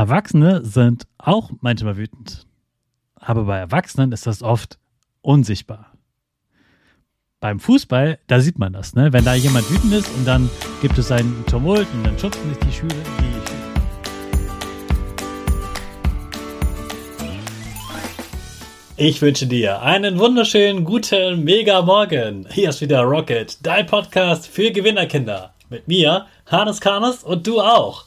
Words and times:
Erwachsene 0.00 0.64
sind 0.64 1.06
auch 1.18 1.50
manchmal 1.60 1.98
wütend. 1.98 2.46
Aber 3.16 3.44
bei 3.44 3.58
Erwachsenen 3.58 4.12
ist 4.12 4.26
das 4.26 4.42
oft 4.42 4.78
unsichtbar. 5.20 5.92
Beim 7.38 7.60
Fußball, 7.60 8.18
da 8.26 8.40
sieht 8.40 8.58
man 8.58 8.72
das, 8.72 8.94
ne? 8.94 9.12
Wenn 9.12 9.26
da 9.26 9.34
jemand 9.34 9.70
wütend 9.70 9.92
ist 9.92 10.08
und 10.16 10.26
dann 10.26 10.48
gibt 10.80 10.96
es 10.96 11.12
einen 11.12 11.44
Tumult 11.44 11.86
und 11.92 12.06
dann 12.06 12.18
schubsen 12.18 12.48
sich 12.48 12.58
die 12.60 12.72
Schüler, 12.72 12.94
die 18.96 19.04
Ich 19.04 19.20
wünsche 19.20 19.46
dir 19.46 19.82
einen 19.82 20.18
wunderschönen 20.18 20.86
guten 20.86 21.44
Mega 21.44 21.82
Morgen. 21.82 22.46
Hier 22.50 22.70
ist 22.70 22.80
wieder 22.80 23.02
Rocket, 23.02 23.58
dein 23.66 23.84
Podcast 23.84 24.46
für 24.46 24.70
Gewinnerkinder. 24.70 25.52
Mit 25.68 25.88
mir, 25.88 26.24
Hannes 26.46 26.80
Karnes 26.80 27.22
und 27.22 27.46
du 27.46 27.60
auch. 27.60 28.06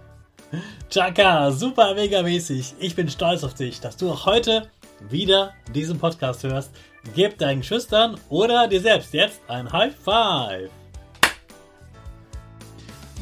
Chaka, 0.89 1.51
super 1.51 1.95
mega 1.95 2.21
mäßig. 2.21 2.75
Ich 2.79 2.95
bin 2.95 3.09
stolz 3.09 3.43
auf 3.43 3.53
dich, 3.53 3.79
dass 3.79 3.97
du 3.97 4.11
auch 4.11 4.25
heute 4.25 4.67
wieder 5.09 5.53
diesen 5.73 5.97
Podcast 5.97 6.43
hörst. 6.43 6.71
Gib 7.15 7.37
deinen 7.37 7.63
Schüchtern 7.63 8.17
oder 8.29 8.67
dir 8.67 8.81
selbst 8.81 9.13
jetzt 9.13 9.41
ein 9.47 9.71
High 9.71 9.95
Five. 9.95 10.69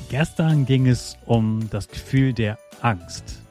Gestern 0.09 0.65
ging 0.65 0.87
es 0.87 1.17
um 1.25 1.69
das 1.69 1.87
Gefühl 1.87 2.33
der 2.33 2.57
Angst. 2.81 3.41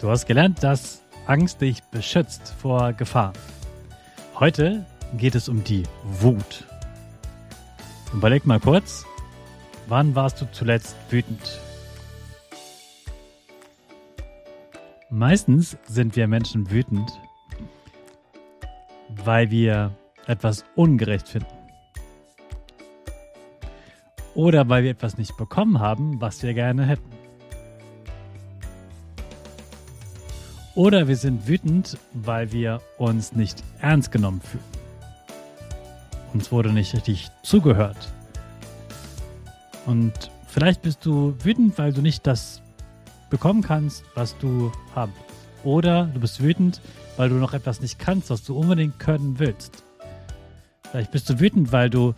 Du 0.00 0.08
hast 0.08 0.26
gelernt, 0.26 0.62
dass 0.62 1.02
Angst 1.26 1.60
dich 1.60 1.82
beschützt 1.90 2.54
vor 2.60 2.94
Gefahr. 2.94 3.34
Heute 4.38 4.86
geht 5.18 5.34
es 5.34 5.48
um 5.48 5.62
die 5.62 5.82
Wut. 6.04 6.64
Überleg 8.14 8.46
mal 8.46 8.60
kurz, 8.60 9.04
wann 9.88 10.14
warst 10.14 10.40
du 10.40 10.46
zuletzt 10.52 10.96
wütend? 11.10 11.60
Meistens 15.10 15.78
sind 15.86 16.16
wir 16.16 16.28
Menschen 16.28 16.70
wütend, 16.70 17.10
weil 19.08 19.50
wir 19.50 19.90
etwas 20.26 20.66
ungerecht 20.76 21.26
finden. 21.26 21.48
Oder 24.34 24.68
weil 24.68 24.84
wir 24.84 24.90
etwas 24.90 25.16
nicht 25.16 25.34
bekommen 25.38 25.80
haben, 25.80 26.20
was 26.20 26.42
wir 26.42 26.52
gerne 26.52 26.84
hätten. 26.84 27.10
Oder 30.74 31.08
wir 31.08 31.16
sind 31.16 31.48
wütend, 31.48 31.96
weil 32.12 32.52
wir 32.52 32.82
uns 32.98 33.32
nicht 33.32 33.64
ernst 33.80 34.12
genommen 34.12 34.42
fühlen. 34.42 34.62
Uns 36.34 36.52
wurde 36.52 36.70
nicht 36.70 36.92
richtig 36.92 37.30
zugehört. 37.42 38.12
Und 39.86 40.30
vielleicht 40.46 40.82
bist 40.82 41.06
du 41.06 41.34
wütend, 41.42 41.78
weil 41.78 41.94
du 41.94 42.02
nicht 42.02 42.26
das 42.26 42.60
bekommen 43.30 43.62
kannst, 43.62 44.04
was 44.14 44.36
du 44.38 44.72
haben 44.94 45.12
willst. 45.14 45.38
Oder 45.64 46.04
du 46.06 46.20
bist 46.20 46.42
wütend, 46.42 46.80
weil 47.16 47.28
du 47.28 47.36
noch 47.36 47.52
etwas 47.52 47.80
nicht 47.80 47.98
kannst, 47.98 48.30
was 48.30 48.44
du 48.44 48.56
unbedingt 48.56 48.98
können 48.98 49.38
willst. 49.38 49.82
Vielleicht 50.90 51.10
bist 51.10 51.28
du 51.28 51.40
wütend, 51.40 51.72
weil 51.72 51.90
du 51.90 52.14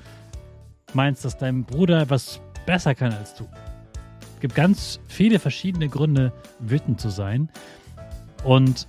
meinst, 0.93 1.25
dass 1.25 1.39
dein 1.39 1.65
Bruder 1.65 2.03
etwas 2.03 2.41
besser 2.67 2.95
kann 2.95 3.13
als 3.13 3.35
du. 3.35 3.49
Es 4.35 4.41
gibt 4.41 4.55
ganz 4.55 5.01
viele 5.09 5.39
verschiedene 5.39 5.89
Gründe, 5.89 6.33
wütend 6.61 7.01
zu 7.01 7.11
sein. 7.11 7.49
Und 8.45 8.89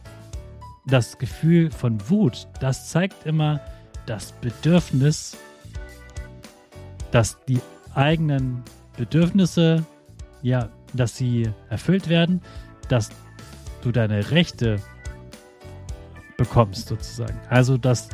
das 0.85 1.17
Gefühl 1.17 1.71
von 1.71 1.97
Wut, 2.09 2.47
das 2.59 2.89
zeigt 2.89 3.25
immer 3.25 3.59
das 4.05 4.33
Bedürfnis, 4.33 5.37
dass 7.11 7.37
die 7.45 7.61
eigenen 7.93 8.63
Bedürfnisse 8.97 9.85
ja 10.41 10.69
dass 10.93 11.15
sie 11.15 11.49
erfüllt 11.69 12.09
werden, 12.09 12.41
dass 12.89 13.09
du 13.81 13.91
deine 13.91 14.31
Rechte 14.31 14.77
bekommst 16.37 16.87
sozusagen. 16.87 17.39
Also, 17.49 17.77
dass 17.77 18.09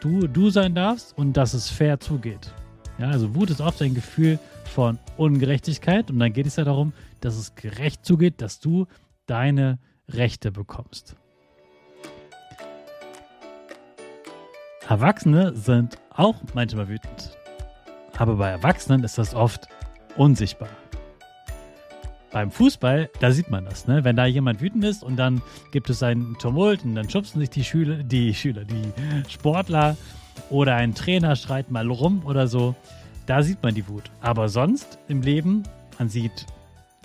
du 0.00 0.26
du 0.26 0.50
sein 0.50 0.74
darfst 0.74 1.16
und 1.16 1.34
dass 1.34 1.54
es 1.54 1.70
fair 1.70 2.00
zugeht. 2.00 2.52
Ja, 2.98 3.08
also 3.08 3.34
Wut 3.34 3.50
ist 3.50 3.60
oft 3.60 3.80
ein 3.82 3.94
Gefühl 3.94 4.38
von 4.64 4.98
Ungerechtigkeit 5.16 6.10
und 6.10 6.18
dann 6.18 6.32
geht 6.32 6.46
es 6.46 6.56
ja 6.56 6.64
darum, 6.64 6.92
dass 7.20 7.36
es 7.36 7.54
gerecht 7.54 8.04
zugeht, 8.04 8.40
dass 8.40 8.60
du 8.60 8.86
deine 9.26 9.78
Rechte 10.08 10.52
bekommst. 10.52 11.16
Erwachsene 14.88 15.56
sind 15.56 15.98
auch 16.10 16.36
manchmal 16.52 16.88
wütend. 16.88 17.38
Aber 18.16 18.36
bei 18.36 18.50
Erwachsenen 18.50 19.02
ist 19.02 19.16
das 19.16 19.34
oft 19.34 19.66
unsichtbar 20.16 20.68
beim 22.34 22.50
Fußball, 22.50 23.10
da 23.20 23.30
sieht 23.30 23.48
man 23.48 23.64
das, 23.64 23.86
ne? 23.86 24.02
Wenn 24.02 24.16
da 24.16 24.26
jemand 24.26 24.60
wütend 24.60 24.84
ist 24.84 25.04
und 25.04 25.14
dann 25.14 25.40
gibt 25.70 25.88
es 25.88 26.02
einen 26.02 26.36
Tumult 26.36 26.84
und 26.84 26.96
dann 26.96 27.08
schubsen 27.08 27.40
sich 27.40 27.48
die 27.48 27.62
Schüler, 27.62 28.02
die 28.02 28.34
Schüler, 28.34 28.64
die 28.64 28.92
Sportler 29.30 29.96
oder 30.50 30.74
ein 30.74 30.96
Trainer 30.96 31.36
schreit 31.36 31.70
mal 31.70 31.88
rum 31.88 32.22
oder 32.24 32.48
so, 32.48 32.74
da 33.26 33.44
sieht 33.44 33.62
man 33.62 33.76
die 33.76 33.86
Wut. 33.86 34.10
Aber 34.20 34.48
sonst 34.48 34.98
im 35.06 35.22
Leben, 35.22 35.62
man 35.96 36.08
sieht 36.08 36.46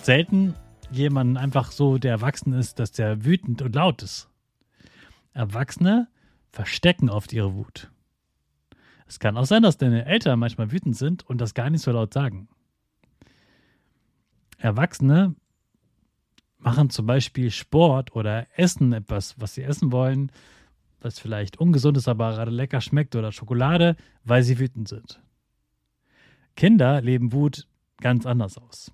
selten 0.02 0.54
jemanden 0.90 1.36
einfach 1.36 1.70
so, 1.70 1.96
der 1.96 2.10
erwachsen 2.10 2.52
ist, 2.52 2.80
dass 2.80 2.90
der 2.90 3.24
wütend 3.24 3.62
und 3.62 3.76
laut 3.76 4.02
ist. 4.02 4.28
Erwachsene 5.32 6.08
verstecken 6.50 7.08
oft 7.08 7.32
ihre 7.32 7.54
Wut. 7.54 7.92
Es 9.06 9.20
kann 9.20 9.36
auch 9.36 9.46
sein, 9.46 9.62
dass 9.62 9.78
deine 9.78 10.06
Eltern 10.06 10.40
manchmal 10.40 10.72
wütend 10.72 10.96
sind 10.96 11.24
und 11.24 11.40
das 11.40 11.54
gar 11.54 11.70
nicht 11.70 11.82
so 11.82 11.92
laut 11.92 12.12
sagen. 12.12 12.48
Erwachsene 14.60 15.34
machen 16.58 16.90
zum 16.90 17.06
Beispiel 17.06 17.50
Sport 17.50 18.14
oder 18.14 18.46
essen 18.56 18.92
etwas, 18.92 19.40
was 19.40 19.54
sie 19.54 19.62
essen 19.62 19.90
wollen, 19.92 20.30
was 21.00 21.18
vielleicht 21.18 21.58
ungesund 21.58 21.96
ist, 21.96 22.08
aber 22.08 22.32
gerade 22.32 22.50
lecker 22.50 22.80
schmeckt 22.80 23.16
oder 23.16 23.32
Schokolade, 23.32 23.96
weil 24.24 24.42
sie 24.42 24.58
wütend 24.58 24.88
sind. 24.88 25.20
Kinder 26.56 27.00
leben 27.00 27.32
Wut 27.32 27.66
ganz 28.00 28.26
anders 28.26 28.58
aus. 28.58 28.92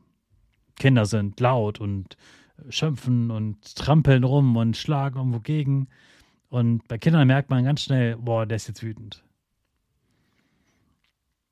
Kinder 0.77 1.07
sind 1.07 1.41
laut 1.41 1.81
und 1.81 2.17
schimpfen 2.69 3.31
und 3.31 3.75
trampeln 3.75 4.25
rum 4.25 4.57
und 4.57 4.77
schlagen 4.77 5.19
irgendwo 5.19 5.41
gegen. 5.41 5.89
Und 6.49 6.87
bei 6.87 6.99
Kindern 6.99 7.27
merkt 7.27 7.51
man 7.51 7.65
ganz 7.65 7.83
schnell, 7.83 8.17
boah, 8.17 8.47
der 8.47 8.57
ist 8.57 8.69
jetzt 8.69 8.83
wütend. 8.83 9.25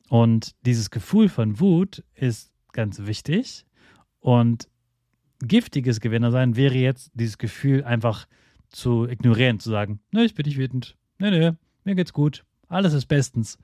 Und 0.08 0.55
dieses 0.64 0.90
Gefühl 0.90 1.28
von 1.28 1.58
Wut 1.58 2.05
ist 2.14 2.52
ganz 2.72 3.00
wichtig. 3.06 3.66
Und 4.25 4.71
giftiges 5.41 6.00
Gewinnersein 6.00 6.56
wäre 6.56 6.76
jetzt 6.76 7.11
dieses 7.12 7.37
Gefühl 7.37 7.85
einfach 7.85 8.26
zu 8.71 9.06
ignorieren, 9.06 9.61
zu 9.61 9.69
sagen, 9.69 10.00
ne, 10.12 10.25
ich 10.25 10.35
bin 10.35 10.47
nicht 10.47 10.56
wütend. 10.56 10.97
Ne, 11.19 11.31
ne, 11.31 11.59
mir 11.85 11.94
geht's 11.94 12.15
gut. 12.15 12.43
Alles 12.67 12.94
ist 12.94 13.05
bestens. 13.05 13.59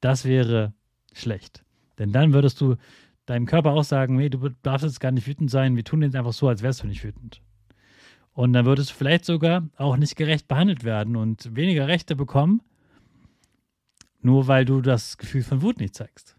Das 0.00 0.24
wäre 0.24 0.72
schlecht. 1.12 1.66
Denn 1.98 2.12
dann 2.12 2.32
würdest 2.32 2.62
du 2.62 2.76
deinem 3.26 3.44
Körper 3.44 3.72
auch 3.72 3.84
sagen, 3.84 4.16
nee, 4.16 4.30
du 4.30 4.48
darfst 4.62 4.86
jetzt 4.86 5.00
gar 5.00 5.10
nicht 5.10 5.26
wütend 5.26 5.50
sein, 5.50 5.76
wir 5.76 5.84
tun 5.84 6.00
jetzt 6.00 6.16
einfach 6.16 6.32
so, 6.32 6.48
als 6.48 6.62
wärst 6.62 6.82
du 6.82 6.86
nicht 6.86 7.04
wütend. 7.04 7.42
Und 8.32 8.54
dann 8.54 8.64
würdest 8.64 8.88
du 8.88 8.94
vielleicht 8.94 9.26
sogar 9.26 9.68
auch 9.76 9.98
nicht 9.98 10.16
gerecht 10.16 10.48
behandelt 10.48 10.82
werden 10.82 11.14
und 11.14 11.54
weniger 11.54 11.88
Rechte 11.88 12.16
bekommen, 12.16 12.62
nur 14.22 14.46
weil 14.46 14.64
du 14.64 14.80
das 14.80 15.18
Gefühl 15.18 15.42
von 15.42 15.60
Wut 15.60 15.78
nicht 15.78 15.94
zeigst. 15.94 16.38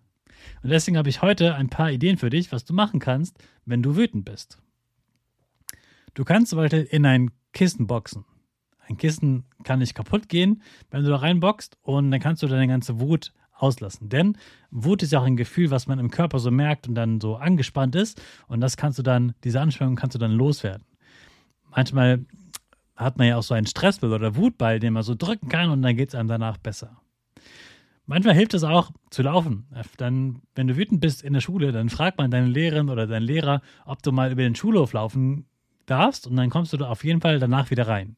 Und 0.63 0.69
deswegen 0.69 0.97
habe 0.97 1.09
ich 1.09 1.21
heute 1.21 1.55
ein 1.55 1.69
paar 1.69 1.91
Ideen 1.91 2.17
für 2.17 2.29
dich, 2.29 2.51
was 2.51 2.65
du 2.65 2.73
machen 2.73 2.99
kannst, 2.99 3.37
wenn 3.65 3.83
du 3.83 3.95
wütend 3.95 4.25
bist. 4.25 4.57
Du 6.13 6.23
kannst 6.23 6.49
zum 6.49 6.57
Beispiel 6.57 6.87
in 6.89 7.05
ein 7.05 7.31
Kissen 7.53 7.87
boxen. 7.87 8.25
Ein 8.87 8.97
Kissen 8.97 9.45
kann 9.63 9.79
nicht 9.79 9.95
kaputt 9.95 10.27
gehen, 10.27 10.61
wenn 10.89 11.03
du 11.03 11.09
da 11.09 11.17
reinboxst 11.17 11.77
und 11.81 12.11
dann 12.11 12.19
kannst 12.19 12.43
du 12.43 12.47
deine 12.47 12.67
ganze 12.67 12.99
Wut 12.99 13.31
auslassen. 13.53 14.09
Denn 14.09 14.37
Wut 14.71 15.03
ist 15.03 15.11
ja 15.11 15.19
auch 15.19 15.25
ein 15.25 15.37
Gefühl, 15.37 15.71
was 15.71 15.87
man 15.87 15.99
im 15.99 16.11
Körper 16.11 16.39
so 16.39 16.51
merkt 16.51 16.87
und 16.87 16.95
dann 16.95 17.21
so 17.21 17.35
angespannt 17.35 17.95
ist 17.95 18.21
und 18.47 18.59
das 18.59 18.75
kannst 18.75 18.99
du 18.99 19.03
dann, 19.03 19.33
diese 19.43 19.61
Anspannung 19.61 19.95
kannst 19.95 20.15
du 20.15 20.19
dann 20.19 20.31
loswerden. 20.31 20.85
Manchmal 21.69 22.25
hat 22.95 23.17
man 23.17 23.27
ja 23.27 23.37
auch 23.37 23.43
so 23.43 23.53
einen 23.53 23.67
Stressball 23.67 24.11
oder 24.11 24.35
Wutball, 24.35 24.79
den 24.79 24.93
man 24.93 25.03
so 25.03 25.15
drücken 25.15 25.47
kann 25.47 25.69
und 25.69 25.81
dann 25.81 25.95
geht 25.95 26.09
es 26.09 26.15
einem 26.15 26.27
danach 26.27 26.57
besser. 26.57 27.01
Manchmal 28.11 28.35
hilft 28.35 28.53
es 28.53 28.65
auch 28.65 28.91
zu 29.09 29.21
laufen. 29.21 29.67
Dann, 29.95 30.41
wenn 30.53 30.67
du 30.67 30.75
wütend 30.75 30.99
bist 30.99 31.23
in 31.23 31.31
der 31.31 31.39
Schule, 31.39 31.71
dann 31.71 31.87
fragt 31.87 32.17
man 32.17 32.29
deine 32.29 32.47
Lehrerin 32.47 32.89
oder 32.89 33.07
deinen 33.07 33.23
Lehrer, 33.23 33.61
ob 33.85 34.03
du 34.03 34.11
mal 34.11 34.33
über 34.33 34.41
den 34.41 34.53
Schulhof 34.53 34.91
laufen 34.91 35.45
darfst 35.85 36.27
und 36.27 36.35
dann 36.35 36.49
kommst 36.49 36.73
du 36.73 36.85
auf 36.85 37.05
jeden 37.05 37.21
Fall 37.21 37.39
danach 37.39 37.71
wieder 37.71 37.87
rein. 37.87 38.17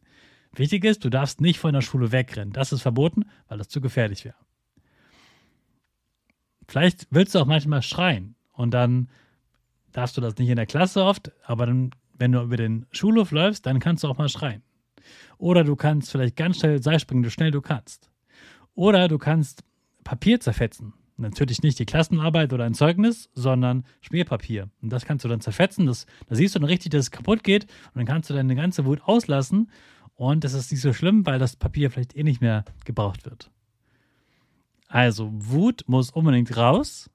Wichtig 0.55 0.83
ist, 0.83 1.05
du 1.05 1.11
darfst 1.11 1.41
nicht 1.41 1.59
von 1.59 1.75
der 1.75 1.81
Schule 1.81 2.11
wegrennen. 2.11 2.53
Das 2.53 2.71
ist 2.71 2.81
verboten, 2.81 3.25
weil 3.47 3.59
das 3.59 3.69
zu 3.69 3.81
gefährlich 3.81 4.25
wäre. 4.25 4.33
Vielleicht 6.67 7.05
willst 7.11 7.35
du 7.35 7.39
auch 7.39 7.45
manchmal 7.45 7.83
schreien 7.83 8.33
und 8.51 8.73
dann 8.73 9.09
darfst 9.91 10.17
du 10.17 10.21
das 10.21 10.37
nicht 10.37 10.49
in 10.49 10.55
der 10.55 10.65
Klasse 10.65 11.03
oft, 11.03 11.31
aber 11.43 11.67
dann, 11.67 11.91
wenn 12.17 12.31
du 12.31 12.41
über 12.41 12.57
den 12.57 12.87
Schulhof 12.89 13.29
läufst, 13.29 13.67
dann 13.67 13.77
kannst 13.77 14.03
du 14.03 14.07
auch 14.07 14.17
mal 14.17 14.27
schreien. 14.27 14.63
Oder 15.37 15.63
du 15.63 15.75
kannst 15.75 16.09
vielleicht 16.09 16.35
ganz 16.35 16.57
schnell 16.57 16.81
Seilspringen, 16.81 17.23
so 17.23 17.29
schnell 17.29 17.51
du 17.51 17.61
kannst. 17.61 18.09
Oder 18.73 19.07
du 19.07 19.19
kannst 19.19 19.63
Papier 20.03 20.39
zerfetzen. 20.39 20.93
Natürlich 21.17 21.61
nicht 21.61 21.77
die 21.77 21.85
Klassenarbeit 21.85 22.53
oder 22.53 22.65
ein 22.65 22.73
Zeugnis, 22.73 23.29
sondern 23.35 23.85
Schmierpapier. 24.01 24.69
Und 24.81 24.91
das 24.91 25.05
kannst 25.05 25.23
du 25.23 25.29
dann 25.29 25.41
zerfetzen. 25.41 25.85
Das, 25.85 26.05
da 26.27 26.35
siehst 26.35 26.55
du 26.55 26.59
dann 26.59 26.67
richtig, 26.67 26.91
dass 26.91 27.01
es 27.05 27.11
kaputt 27.11 27.43
geht. 27.43 27.63
Und 27.63 27.97
dann 27.97 28.05
kannst 28.05 28.29
du 28.29 28.33
deine 28.33 28.55
ganze 28.55 28.85
Wut 28.85 29.01
auslassen. 29.03 29.69
Und 30.15 30.43
das 30.43 30.53
ist 30.53 30.71
nicht 30.71 30.81
so 30.81 30.91
schlimm, 30.93 31.25
weil 31.25 31.39
das 31.39 31.55
Papier 31.55 31.91
vielleicht 31.91 32.15
eh 32.15 32.23
nicht 32.23 32.41
mehr 32.41 32.65
gebraucht 32.85 33.25
wird. 33.25 33.51
Also, 34.87 35.31
Wut 35.33 35.83
muss 35.87 36.09
unbedingt 36.09 36.55
raus. 36.57 37.09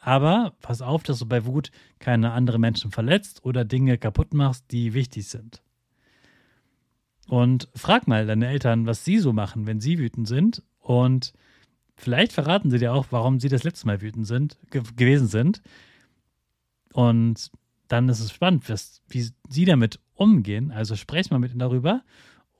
Aber 0.00 0.54
pass 0.60 0.82
auf, 0.82 1.02
dass 1.02 1.20
du 1.20 1.26
bei 1.26 1.44
Wut 1.44 1.70
keine 2.00 2.32
anderen 2.32 2.60
Menschen 2.60 2.90
verletzt 2.90 3.44
oder 3.44 3.64
Dinge 3.64 3.98
kaputt 3.98 4.34
machst, 4.34 4.64
die 4.72 4.94
wichtig 4.94 5.28
sind. 5.28 5.62
Und 7.28 7.68
frag 7.74 8.08
mal 8.08 8.26
deine 8.26 8.48
Eltern, 8.48 8.86
was 8.86 9.04
sie 9.04 9.18
so 9.18 9.32
machen, 9.32 9.66
wenn 9.66 9.80
sie 9.80 9.98
wütend 9.98 10.26
sind. 10.26 10.62
Und 10.80 11.32
Vielleicht 11.96 12.32
verraten 12.32 12.70
sie 12.70 12.78
dir 12.78 12.92
auch, 12.92 13.06
warum 13.10 13.38
sie 13.38 13.48
das 13.48 13.64
letzte 13.64 13.86
Mal 13.86 14.00
wütend 14.00 14.26
sind, 14.26 14.58
ge 14.70 14.82
gewesen 14.96 15.28
sind. 15.28 15.62
Und 16.92 17.50
dann 17.88 18.08
ist 18.08 18.20
es 18.20 18.32
spannend, 18.32 18.68
was, 18.68 19.02
wie 19.08 19.28
sie 19.48 19.64
damit 19.64 20.00
umgehen. 20.14 20.70
Also 20.70 20.96
sprech 20.96 21.30
mal 21.30 21.38
mit 21.38 21.50
ihnen 21.50 21.60
darüber 21.60 22.02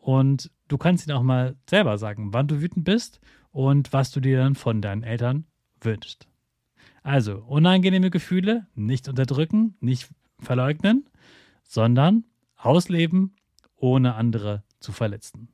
und 0.00 0.50
du 0.68 0.78
kannst 0.78 1.06
ihnen 1.06 1.16
auch 1.16 1.22
mal 1.22 1.56
selber 1.68 1.98
sagen, 1.98 2.32
wann 2.32 2.48
du 2.48 2.60
wütend 2.60 2.84
bist 2.84 3.20
und 3.50 3.92
was 3.92 4.10
du 4.10 4.20
dir 4.20 4.38
dann 4.38 4.54
von 4.54 4.82
deinen 4.82 5.02
Eltern 5.02 5.46
wünschst. 5.80 6.26
Also 7.02 7.38
unangenehme 7.38 8.10
Gefühle 8.10 8.66
nicht 8.74 9.08
unterdrücken, 9.08 9.76
nicht 9.80 10.08
verleugnen, 10.38 11.08
sondern 11.62 12.24
ausleben, 12.56 13.34
ohne 13.76 14.14
andere 14.14 14.62
zu 14.80 14.92
verletzen. 14.92 15.48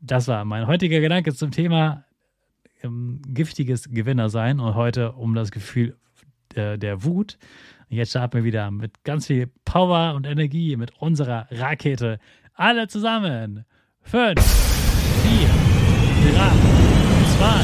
Das 0.00 0.28
war 0.28 0.44
mein 0.44 0.66
heutiger 0.66 1.00
Gedanke 1.00 1.34
zum 1.34 1.50
Thema 1.50 2.04
ähm, 2.82 3.20
giftiges 3.26 3.90
Gewinner 3.90 4.28
sein 4.30 4.60
und 4.60 4.74
heute 4.74 5.12
um 5.12 5.34
das 5.34 5.50
Gefühl 5.50 5.96
äh, 6.54 6.78
der 6.78 7.04
Wut. 7.04 7.38
Und 7.90 7.96
jetzt 7.96 8.10
starten 8.10 8.36
wir 8.36 8.44
wieder 8.44 8.70
mit 8.70 9.02
ganz 9.04 9.26
viel 9.26 9.50
Power 9.64 10.14
und 10.14 10.26
Energie 10.26 10.76
mit 10.76 10.92
unserer 11.00 11.46
Rakete. 11.50 12.18
Alle 12.54 12.88
zusammen. 12.88 13.64
Fünf, 14.02 14.40
vier, 15.22 15.48
drei, 16.32 16.50
zwei, 17.36 17.60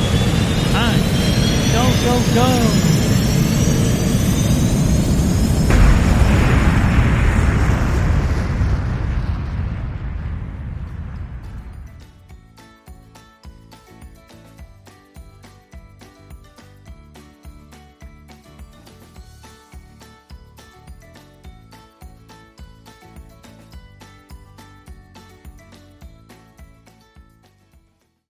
eins. 0.79 1.25
Go, 1.75 1.83
go, 2.07 2.35
go! 2.35 2.94